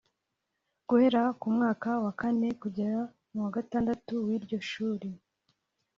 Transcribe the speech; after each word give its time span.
Guhera 0.87 1.21
ku 1.39 1.47
mwaka 1.55 1.89
wa 2.03 2.11
kane 2.19 2.49
kugera 2.61 2.99
mu 3.31 3.39
wa 3.45 3.51
gatandatu 3.57 4.11
w’iryo 4.25 4.59
shuri 4.69 5.09